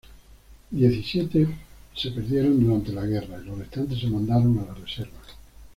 Diecisiete 0.71 1.47
se 1.93 2.09
perdieron 2.09 2.59
durante 2.59 2.91
la 2.91 3.05
guerra 3.05 3.39
y 3.39 3.45
los 3.45 3.59
restantes 3.59 3.99
se 3.99 4.07
mandaron 4.07 4.57
a 4.57 4.65
la 4.65 4.73
reserva. 4.73 5.11